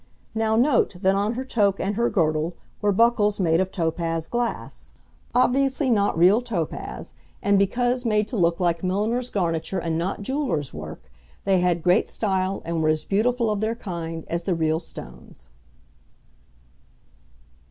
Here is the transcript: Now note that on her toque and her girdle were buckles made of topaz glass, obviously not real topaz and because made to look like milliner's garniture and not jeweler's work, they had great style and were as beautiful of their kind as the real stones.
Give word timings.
Now 0.33 0.55
note 0.55 0.95
that 1.01 1.13
on 1.13 1.35
her 1.35 1.45
toque 1.45 1.79
and 1.79 1.95
her 1.95 2.09
girdle 2.09 2.55
were 2.81 2.91
buckles 2.91 3.39
made 3.39 3.59
of 3.59 3.71
topaz 3.71 4.25
glass, 4.25 4.93
obviously 5.35 5.91
not 5.91 6.17
real 6.17 6.41
topaz 6.41 7.13
and 7.43 7.59
because 7.59 8.03
made 8.03 8.27
to 8.29 8.35
look 8.35 8.59
like 8.59 8.83
milliner's 8.83 9.29
garniture 9.29 9.77
and 9.77 9.99
not 9.99 10.23
jeweler's 10.23 10.73
work, 10.73 11.11
they 11.45 11.59
had 11.59 11.83
great 11.83 12.07
style 12.07 12.63
and 12.65 12.81
were 12.81 12.89
as 12.89 13.05
beautiful 13.05 13.51
of 13.51 13.59
their 13.61 13.75
kind 13.75 14.25
as 14.27 14.45
the 14.45 14.55
real 14.55 14.79
stones. 14.79 15.49